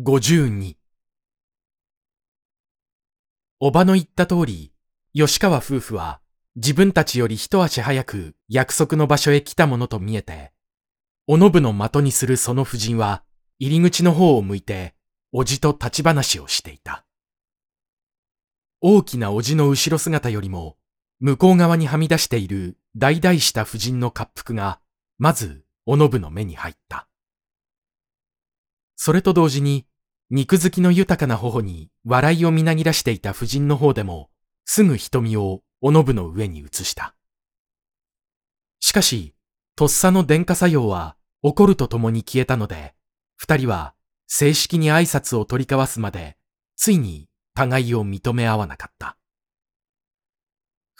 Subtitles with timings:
[0.00, 0.76] 52
[3.58, 4.72] おばの言った通り、
[5.12, 6.20] 吉川夫婦は
[6.54, 10.52] 自分たちより一足早く約束の場所へ来たものと見えて、
[11.26, 13.24] おのぶの的にするその夫人は
[13.58, 14.94] 入り口の方を向いて、
[15.32, 17.04] おじと立ち話をしていた。
[18.80, 20.76] 大きなおじの後ろ姿よりも、
[21.18, 24.78] 向こう側にはみ出している大々した夫人の滑腹が、
[25.18, 27.08] まず、おのぶの目に入った。
[29.00, 29.87] それと同時に、
[30.30, 34.28] 肉付きの豊かな頬に笑いをみなぎらしていた夫人の方でも、
[34.66, 37.14] すぐ瞳をおのぶの上に移した。
[38.80, 39.34] しかし、
[39.74, 42.94] とっさの電化作用は怒るとともに消えたので、
[43.36, 43.94] 二人は
[44.26, 46.36] 正式に挨拶を取り交わすまで、
[46.76, 49.16] ついに互いを認め合わなかった。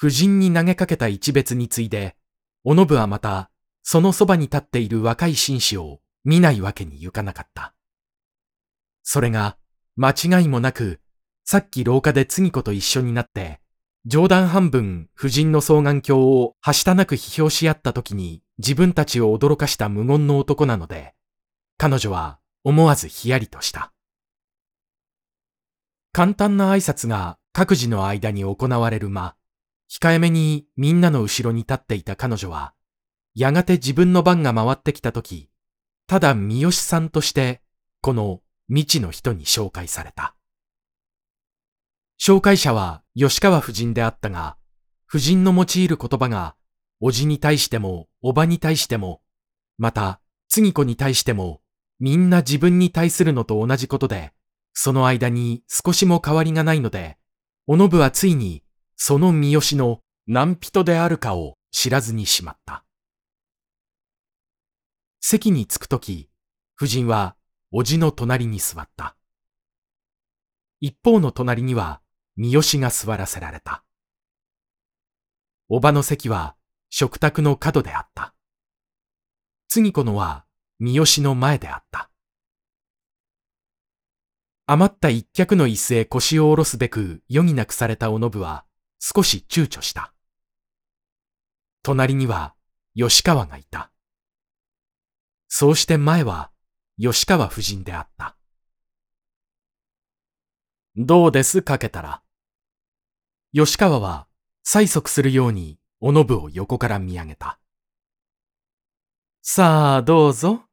[0.00, 2.16] 夫人に投げかけた一別についで、
[2.64, 3.50] おのぶはまた、
[3.82, 7.74] そのそばに立っている若い紳士を見ないわけにゆかなかった。
[9.10, 9.56] それが、
[9.96, 11.00] 間違いもなく、
[11.46, 13.58] さっき廊下で次子と一緒になって、
[14.04, 21.14] 冗談半分夫人の双眼鏡をはしたなく批評し合った時に自分たちを驚かした無言の男なので、
[21.78, 23.94] 彼女は思わずヒヤリとした。
[26.12, 29.36] 簡単な挨拶が各自の間に行われる間、
[29.90, 32.74] 控えめにみんなの後ろに立っていた彼女は、
[33.34, 35.48] やがて自分の番が回ってきた時、
[36.06, 37.62] ただ三好さんとして、
[38.02, 40.34] この未知の人に紹介された。
[42.20, 44.56] 紹介者は吉川夫人であったが、
[45.08, 46.54] 夫人の用いる言葉が、
[47.00, 49.22] おじに対しても、おばに対しても、
[49.78, 51.62] また、次子に対しても、
[52.00, 54.32] みんな自分に対するのと同じことで、
[54.74, 57.16] その間に少しも変わりがないので、
[57.66, 58.62] おのぶはついに、
[58.96, 62.84] その三好の何人であるかを知らずにしまった。
[65.20, 66.28] 席に着くとき、
[66.76, 67.36] 夫人は
[67.70, 69.14] おじの隣に座った。
[70.80, 72.00] 一方の隣には、
[72.36, 73.84] 三好が座らせられた。
[75.68, 76.56] おばの席は
[76.88, 78.34] 食卓の角であった。
[79.68, 80.46] 次子のは
[80.78, 82.10] 三好の前であった。
[84.66, 88.64] 余った一脚の椅子へ腰を下ろすべく余儀なくされたおのぶは
[88.98, 90.14] 少し躊躇した。
[91.82, 92.54] 隣には
[92.94, 93.90] 吉川がいた。
[95.48, 96.50] そうして前は
[97.00, 98.36] 吉川夫人であった。
[100.96, 101.62] どうです？
[101.62, 102.22] かけたら。
[103.54, 104.26] 吉川は
[104.66, 107.60] 催促するようにおのぶを横から見上げた。
[109.42, 110.64] さあ、どうぞ。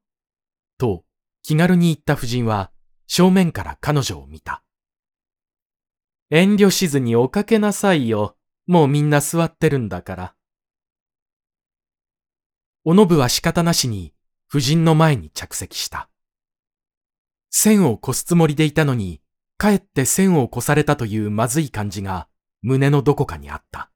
[0.80, 1.06] と、
[1.44, 2.72] 気軽に言った夫人は
[3.06, 4.64] 正面から彼女を見た。
[6.32, 8.36] 遠慮しずにおかけなさいよ。
[8.66, 10.36] もうみんな座ってるんだから。
[12.84, 14.12] おのぶは仕方なしに
[14.50, 16.10] 夫人の前に着席した。
[17.58, 19.22] 線を越すつもりでいたのに、
[19.58, 22.28] かえって線を越されたというまずい感じが
[22.62, 23.92] 胸のどこかにあった。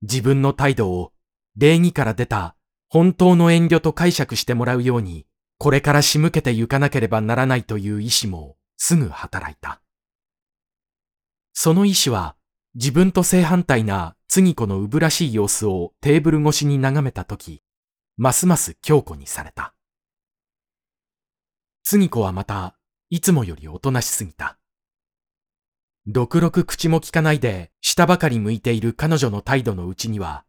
[0.00, 1.12] 自分の態度を
[1.58, 2.56] 礼儀から出た
[2.88, 5.26] 本当の遠慮と解釈してもらうように、
[5.58, 9.82] これから仕向けて行かなければならないという意志もすぐ働いた。
[11.52, 12.34] その意志は
[12.76, 17.62] 自分と正反対な次子のうぶらしい様子をテーブル越しに眺めたとき、
[18.16, 19.74] ますます強固にされた。
[21.82, 22.76] 次子はまた、
[23.10, 24.58] いつもよりおとなしすぎた。
[26.06, 30.44] ろくろく口も聞かないで、下ばかり向いている彼女の態度のうちには、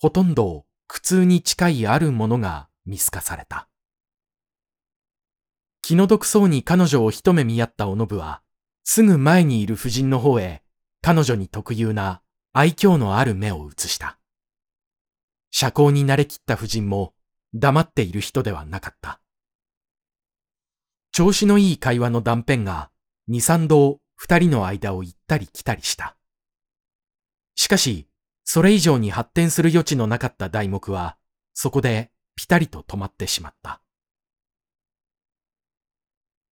[0.00, 3.68] ほとんど苦痛に近いあるものが見透かされた。
[5.82, 8.42] 気の毒そうに彼女を一目見合ったおのぶは、
[8.82, 10.62] すぐ前にいる夫人の方へ、
[11.02, 12.22] 彼女に特有な
[12.52, 14.18] 愛嬌のある目を移した。
[15.50, 17.14] 社交に慣れきった夫人も
[17.54, 19.20] 黙っている人ではなかった。
[21.16, 22.90] 調子のいい会話の断片が
[23.26, 26.14] 二三度二人の間を行ったり来たりした。
[27.54, 28.06] しかし、
[28.44, 31.16] それ以上に発展する余地のなかった題目は、
[31.54, 33.80] そこでピタリと止まってしまった。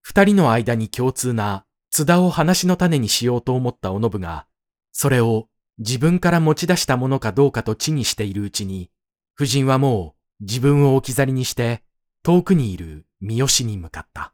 [0.00, 4.46] 二人の間に共通な津田を話の種にしようと思ったおのぶが、
[4.92, 5.46] それを
[5.76, 8.90] 自分から持ち出したものかどうかと知にしているうちに、
[9.38, 11.82] 夫人はもう自分を置き去りにして
[12.22, 14.33] 遠くにいる三好に向かった。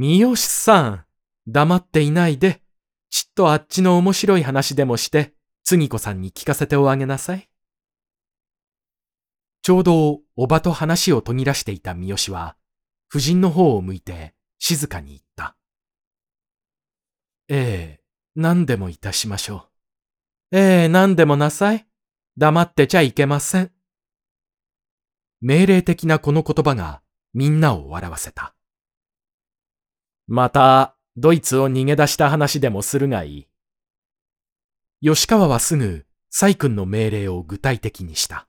[0.00, 1.04] 三好さん、
[1.48, 2.62] 黙っていないで、
[3.10, 5.34] ちっとあっちの面白い話でもして、
[5.64, 7.50] 次子さんに聞かせておあげなさい。
[9.60, 12.56] ちょうど、おばと話を途切らしていた三好は、
[13.12, 15.56] 夫人の方を向いて、静かに言った。
[17.48, 18.00] ええ、
[18.36, 19.68] 何でもいたしましょ
[20.52, 20.58] う。
[20.58, 21.88] ええ、何でもなさい。
[22.36, 23.72] 黙ってちゃいけません。
[25.40, 27.02] 命令的なこの言葉が、
[27.34, 28.54] みんなを笑わせた。
[30.28, 33.48] また、ドイツを逃げ出した話でもするがいい。
[35.02, 38.46] 吉川はすぐ、サイ君の命令を具体的にした。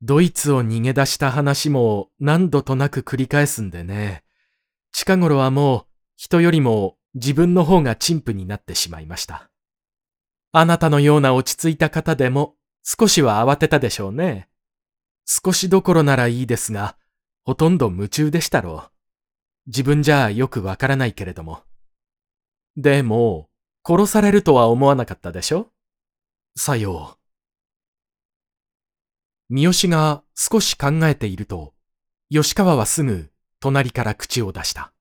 [0.00, 4.22] ドイツを逃げ出した話も何度となく繰り返すんでね。
[4.92, 9.50] 近頃はもう人よりも自分の方が陳腐になってしまいました。
[10.52, 12.54] あなたのような落ち着いた方でも
[12.84, 14.48] 少しは慌てたでしょうね。
[15.24, 16.96] 少しどころならいいですが、
[17.42, 18.93] ほとんど夢中でしたろう。
[19.66, 21.62] 自分じゃよくわからないけれども。
[22.76, 23.48] でも、
[23.86, 25.70] 殺されるとは思わなかったでしょ？
[26.56, 27.18] さよう。
[29.48, 31.74] 三好が少し考えていると、
[32.30, 33.30] 吉川はすぐ
[33.60, 34.92] 隣から口を出した。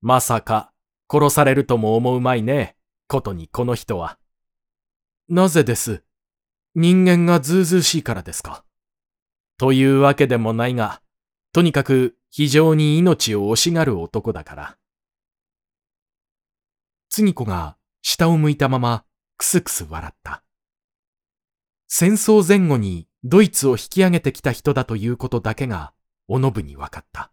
[0.00, 0.72] まさか、
[1.10, 2.76] 殺されるとも思うまいね、
[3.06, 4.18] ことにこの人は。
[5.28, 6.02] なぜです？
[6.74, 8.64] 人間がずうずうしいからですか？
[9.56, 11.00] というわけでもないが、
[11.52, 14.78] とにかく非常に命を惜しがる男だから。
[17.08, 19.04] 次子が下を向いたまま
[19.36, 20.42] くすくす笑った。
[21.86, 25.92] 戦争前後にドイツを引き上げてきた人だということだけが、
[26.28, 27.32] おのぶに分かった。